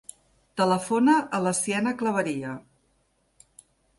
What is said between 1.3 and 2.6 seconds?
a la Siena Claveria.